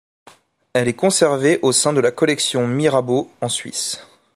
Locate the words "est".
0.87-0.95